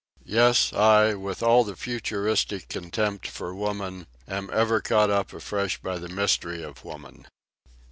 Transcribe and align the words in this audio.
Yes, 0.25 0.73
I, 0.73 1.13
with 1.13 1.43
all 1.43 1.63
the 1.63 1.75
futuristic 1.75 2.69
contempt 2.69 3.27
for 3.27 3.53
woman, 3.53 4.07
am 4.27 4.49
ever 4.51 4.81
caught 4.81 5.11
up 5.11 5.31
afresh 5.31 5.77
by 5.77 5.99
the 5.99 6.09
mystery 6.09 6.63
of 6.63 6.83
woman. 6.83 7.27